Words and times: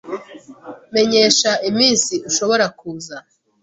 Menyesha 0.93 1.51
iminsi 1.69 2.13
ushobora 2.29 2.65
kuza. 2.77 3.17